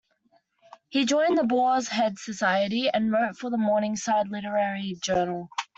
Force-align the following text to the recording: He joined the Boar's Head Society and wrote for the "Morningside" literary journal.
He 0.89 1.05
joined 1.05 1.37
the 1.37 1.43
Boar's 1.43 1.87
Head 1.89 2.17
Society 2.17 2.89
and 2.89 3.11
wrote 3.11 3.37
for 3.37 3.51
the 3.51 3.57
"Morningside" 3.59 4.29
literary 4.29 4.97
journal. 4.99 5.49